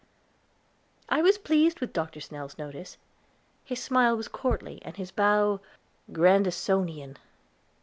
I 1.09 1.21
was 1.21 1.37
pleased 1.37 1.79
with 1.79 1.93
Dr. 1.93 2.21
Snell's 2.21 2.57
notice; 2.57 2.97
his 3.63 3.83
smile 3.83 4.17
was 4.17 4.27
courtly 4.27 4.81
and 4.83 4.97
his 4.97 5.11
bow 5.11 5.59
Grandisonian. 6.11 7.17